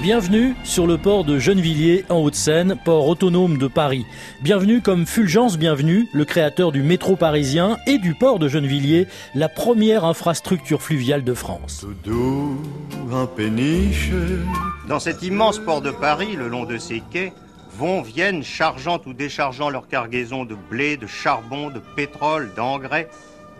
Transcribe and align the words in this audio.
Bienvenue 0.00 0.54
sur 0.62 0.86
le 0.86 0.96
port 0.96 1.24
de 1.24 1.40
Gennevilliers 1.40 2.04
en 2.08 2.18
Haute-Seine, 2.18 2.76
port 2.84 3.08
autonome 3.08 3.58
de 3.58 3.66
Paris. 3.66 4.06
Bienvenue 4.40 4.80
comme 4.80 5.06
Fulgence 5.06 5.58
Bienvenue, 5.58 6.08
le 6.12 6.24
créateur 6.24 6.70
du 6.70 6.84
métro 6.84 7.16
parisien 7.16 7.78
et 7.88 7.98
du 7.98 8.14
port 8.14 8.38
de 8.38 8.46
Gennevilliers, 8.46 9.08
la 9.34 9.48
première 9.48 10.04
infrastructure 10.04 10.82
fluviale 10.82 11.24
de 11.24 11.34
France. 11.34 11.84
Dans 14.88 15.00
cet 15.00 15.22
immense 15.24 15.58
port 15.58 15.82
de 15.82 15.90
Paris, 15.90 16.36
le 16.36 16.46
long 16.46 16.64
de 16.64 16.78
ses 16.78 17.02
quais, 17.10 17.32
vont, 17.76 18.00
viennent, 18.00 18.44
chargeant 18.44 19.00
ou 19.04 19.12
déchargeant 19.12 19.68
leur 19.68 19.88
cargaison 19.88 20.44
de 20.44 20.54
blé, 20.70 20.96
de 20.96 21.08
charbon, 21.08 21.70
de 21.70 21.80
pétrole, 21.96 22.52
d'engrais, 22.54 23.08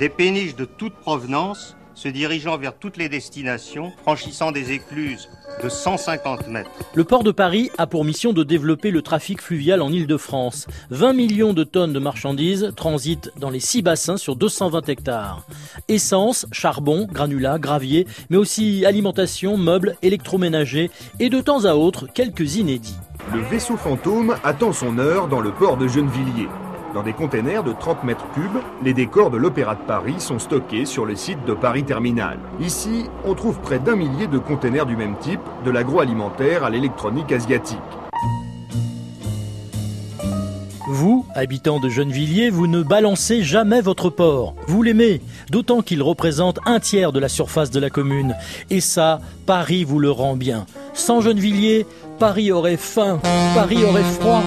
des 0.00 0.08
péniches 0.08 0.56
de 0.56 0.64
toute 0.64 0.94
provenance, 0.94 1.76
se 1.94 2.08
dirigeant 2.08 2.58
vers 2.58 2.76
toutes 2.76 2.96
les 2.96 3.08
destinations, 3.08 3.92
franchissant 4.02 4.52
des 4.52 4.72
écluses 4.72 5.28
de 5.62 5.68
150 5.68 6.48
mètres. 6.48 6.70
Le 6.94 7.04
port 7.04 7.22
de 7.22 7.30
Paris 7.30 7.70
a 7.78 7.86
pour 7.86 8.04
mission 8.04 8.32
de 8.32 8.42
développer 8.42 8.90
le 8.90 9.02
trafic 9.02 9.40
fluvial 9.40 9.82
en 9.82 9.92
Île-de-France. 9.92 10.66
20 10.90 11.12
millions 11.12 11.52
de 11.52 11.64
tonnes 11.64 11.92
de 11.92 11.98
marchandises 11.98 12.72
transitent 12.76 13.30
dans 13.38 13.50
les 13.50 13.60
six 13.60 13.82
bassins 13.82 14.16
sur 14.16 14.36
220 14.36 14.88
hectares. 14.88 15.46
Essence, 15.88 16.46
charbon, 16.52 17.06
granulats, 17.10 17.58
gravier, 17.58 18.06
mais 18.30 18.36
aussi 18.36 18.84
alimentation, 18.84 19.56
meubles, 19.56 19.96
électroménagers 20.02 20.90
et 21.20 21.30
de 21.30 21.40
temps 21.40 21.64
à 21.64 21.74
autre 21.74 22.06
quelques 22.12 22.56
inédits. 22.56 22.96
Le 23.32 23.40
vaisseau 23.40 23.76
fantôme 23.76 24.36
attend 24.44 24.72
son 24.72 24.98
heure 24.98 25.28
dans 25.28 25.40
le 25.40 25.52
port 25.52 25.76
de 25.76 25.88
Gennevilliers. 25.88 26.48
Dans 26.94 27.02
des 27.02 27.12
containers 27.12 27.64
de 27.64 27.72
30 27.72 28.04
mètres 28.04 28.24
cubes, 28.34 28.62
les 28.84 28.94
décors 28.94 29.32
de 29.32 29.36
l'Opéra 29.36 29.74
de 29.74 29.80
Paris 29.80 30.20
sont 30.20 30.38
stockés 30.38 30.84
sur 30.84 31.04
le 31.04 31.16
site 31.16 31.44
de 31.44 31.52
Paris 31.52 31.82
Terminal. 31.82 32.38
Ici, 32.60 33.06
on 33.24 33.34
trouve 33.34 33.58
près 33.58 33.80
d'un 33.80 33.96
millier 33.96 34.28
de 34.28 34.38
containers 34.38 34.86
du 34.86 34.96
même 34.96 35.16
type, 35.18 35.40
de 35.64 35.72
l'agroalimentaire 35.72 36.62
à 36.62 36.70
l'électronique 36.70 37.32
asiatique. 37.32 37.78
Vous, 40.86 41.26
habitant 41.34 41.80
de 41.80 41.88
Gennevilliers, 41.88 42.50
vous 42.50 42.68
ne 42.68 42.84
balancez 42.84 43.42
jamais 43.42 43.80
votre 43.80 44.08
port. 44.08 44.54
Vous 44.68 44.84
l'aimez, 44.84 45.20
d'autant 45.50 45.82
qu'il 45.82 46.00
représente 46.00 46.60
un 46.64 46.78
tiers 46.78 47.10
de 47.10 47.18
la 47.18 47.28
surface 47.28 47.72
de 47.72 47.80
la 47.80 47.90
commune. 47.90 48.36
Et 48.70 48.80
ça, 48.80 49.18
Paris 49.46 49.82
vous 49.82 49.98
le 49.98 50.12
rend 50.12 50.36
bien. 50.36 50.64
Sans 50.92 51.20
Gennevilliers, 51.22 51.86
Paris 52.20 52.52
aurait 52.52 52.76
faim, 52.76 53.18
Paris 53.56 53.82
aurait 53.84 54.04
froid. 54.04 54.44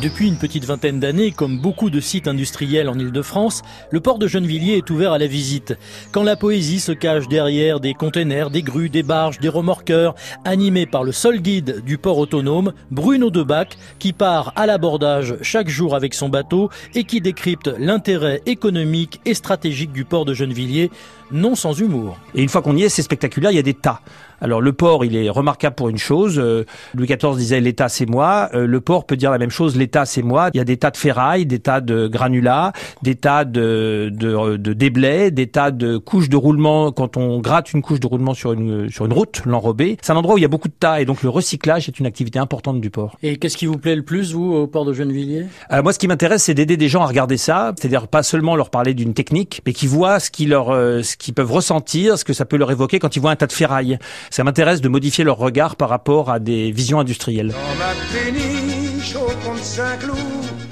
Depuis 0.00 0.28
une 0.28 0.36
petite 0.36 0.64
vingtaine 0.64 1.00
d'années, 1.00 1.32
comme 1.32 1.58
beaucoup 1.58 1.90
de 1.90 1.98
sites 1.98 2.28
industriels 2.28 2.88
en 2.88 2.96
Ile-de-France, 2.96 3.62
le 3.90 3.98
port 3.98 4.20
de 4.20 4.28
Gennevilliers 4.28 4.76
est 4.76 4.90
ouvert 4.90 5.10
à 5.10 5.18
la 5.18 5.26
visite. 5.26 5.76
Quand 6.12 6.22
la 6.22 6.36
poésie 6.36 6.78
se 6.78 6.92
cache 6.92 7.26
derrière 7.26 7.80
des 7.80 7.94
containers, 7.94 8.50
des 8.50 8.62
grues, 8.62 8.90
des 8.90 9.02
barges, 9.02 9.40
des 9.40 9.48
remorqueurs, 9.48 10.14
animés 10.44 10.86
par 10.86 11.02
le 11.02 11.10
seul 11.10 11.40
guide 11.40 11.82
du 11.84 11.98
port 11.98 12.18
autonome, 12.18 12.74
Bruno 12.92 13.30
Debac, 13.30 13.76
qui 13.98 14.12
part 14.12 14.52
à 14.54 14.66
l'abordage 14.66 15.34
chaque 15.42 15.68
jour 15.68 15.96
avec 15.96 16.14
son 16.14 16.28
bateau 16.28 16.70
et 16.94 17.02
qui 17.02 17.20
décrypte 17.20 17.68
l'intérêt 17.76 18.40
économique 18.46 19.20
et 19.24 19.34
stratégique 19.34 19.90
du 19.90 20.04
port 20.04 20.24
de 20.24 20.32
Gennevilliers, 20.32 20.92
non 21.30 21.54
sans 21.54 21.78
humour. 21.78 22.18
Et 22.34 22.42
une 22.42 22.48
fois 22.48 22.62
qu'on 22.62 22.76
y 22.76 22.82
est, 22.82 22.88
c'est 22.88 23.02
spectaculaire, 23.02 23.50
il 23.50 23.56
y 23.56 23.60
a 23.60 23.62
des 23.62 23.74
tas. 23.74 24.00
Alors 24.40 24.60
le 24.60 24.72
port, 24.72 25.04
il 25.04 25.16
est 25.16 25.30
remarquable 25.30 25.74
pour 25.74 25.88
une 25.88 25.98
chose. 25.98 26.38
Euh, 26.38 26.64
Louis 26.94 27.06
XIV 27.06 27.36
disait 27.36 27.60
l'État 27.60 27.88
c'est 27.88 28.06
moi. 28.06 28.48
Euh, 28.54 28.66
le 28.66 28.80
port 28.80 29.04
peut 29.04 29.16
dire 29.16 29.30
la 29.30 29.38
même 29.38 29.50
chose. 29.50 29.76
L'État 29.76 30.04
c'est 30.06 30.22
moi. 30.22 30.50
Il 30.54 30.58
y 30.58 30.60
a 30.60 30.64
des 30.64 30.76
tas 30.76 30.90
de 30.90 30.96
ferrailles, 30.96 31.46
des 31.46 31.58
tas 31.58 31.80
de 31.80 32.06
granulats, 32.06 32.72
des 33.02 33.16
tas 33.16 33.44
de 33.44 34.10
de, 34.12 34.56
de 34.56 34.72
déblais, 34.72 35.30
des 35.30 35.48
tas 35.48 35.70
de 35.70 35.96
couches 35.96 36.28
de 36.28 36.36
roulement. 36.36 36.92
Quand 36.92 37.16
on 37.16 37.40
gratte 37.40 37.72
une 37.72 37.82
couche 37.82 38.00
de 38.00 38.06
roulement 38.06 38.34
sur 38.34 38.52
une 38.52 38.88
sur 38.90 39.06
une 39.06 39.12
route, 39.12 39.42
l'enrobée, 39.44 39.96
c'est 40.02 40.12
un 40.12 40.16
endroit 40.16 40.36
où 40.36 40.38
il 40.38 40.42
y 40.42 40.44
a 40.44 40.48
beaucoup 40.48 40.68
de 40.68 40.74
tas 40.78 41.00
et 41.00 41.04
donc 41.04 41.22
le 41.22 41.28
recyclage 41.28 41.88
est 41.88 41.98
une 41.98 42.06
activité 42.06 42.38
importante 42.38 42.80
du 42.80 42.90
port. 42.90 43.16
Et 43.22 43.38
qu'est-ce 43.38 43.56
qui 43.56 43.66
vous 43.66 43.78
plaît 43.78 43.96
le 43.96 44.02
plus 44.02 44.34
vous 44.34 44.52
au 44.52 44.66
port 44.68 44.84
de 44.84 44.92
Gennevilliers? 44.92 45.46
Alors 45.68 45.82
moi, 45.82 45.92
ce 45.92 45.98
qui 45.98 46.06
m'intéresse, 46.06 46.44
c'est 46.44 46.54
d'aider 46.54 46.76
des 46.76 46.88
gens 46.88 47.02
à 47.02 47.06
regarder 47.06 47.36
ça, 47.36 47.74
c'est-à-dire 47.76 48.06
pas 48.06 48.22
seulement 48.22 48.54
leur 48.54 48.70
parler 48.70 48.94
d'une 48.94 49.14
technique, 49.14 49.62
mais 49.66 49.72
qui 49.72 49.86
voient 49.86 50.20
ce 50.20 50.30
qui 50.30 50.46
leur 50.46 50.70
euh, 50.70 51.02
ce 51.02 51.16
qu'ils 51.18 51.34
peuvent 51.34 51.52
ressentir, 51.52 52.18
ce 52.18 52.24
que 52.24 52.32
ça 52.32 52.44
peut 52.44 52.56
leur 52.56 52.70
évoquer 52.70 52.98
quand 52.98 53.16
ils 53.16 53.20
voient 53.20 53.30
un 53.30 53.36
tas 53.36 53.46
de 53.46 53.52
ferraille. 53.52 53.98
Ça 54.30 54.44
m'intéresse 54.44 54.80
de 54.80 54.88
modifier 54.88 55.24
leur 55.24 55.36
regard 55.36 55.76
par 55.76 55.88
rapport 55.88 56.30
à 56.30 56.38
des 56.38 56.70
visions 56.70 57.00
industrielles. 57.00 57.54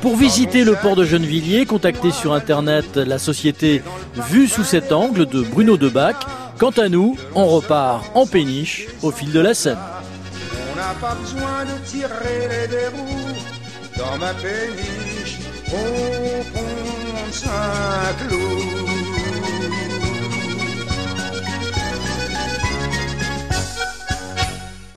Pour 0.00 0.16
visiter 0.16 0.64
le 0.64 0.74
port 0.74 0.96
de 0.96 1.04
Gennevilliers, 1.04 1.66
contactez 1.66 2.10
sur 2.10 2.32
internet 2.32 2.96
la 2.96 3.18
société 3.18 3.82
Vue 4.30 4.48
sous 4.48 4.64
cet 4.64 4.92
angle 4.92 5.26
de 5.26 5.42
Bruno 5.42 5.76
Debac. 5.76 6.16
Quant 6.58 6.70
à 6.70 6.88
nous, 6.88 7.16
on 7.34 7.46
repart 7.46 8.04
en 8.14 8.26
péniche 8.26 8.88
au 9.02 9.10
fil 9.10 9.32
de 9.32 9.40
la 9.40 9.54
Seine. 9.54 9.78
On 10.72 10.76
n'a 10.76 10.94
pas 11.00 11.14
besoin 11.14 11.64
de 11.64 11.86
tirer 11.86 12.48
les 12.50 12.66
verrous 12.66 13.36
dans 13.96 14.18
ma 14.18 14.34
péniche 14.34 15.38
au 15.68 16.42
pont 16.52 17.32
Saint-Cloud. 17.32 18.38